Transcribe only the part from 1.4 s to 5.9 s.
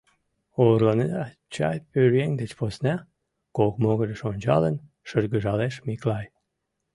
чай пӧръеҥ деч посна?— кок могырыш ончалын, шыргыжалеш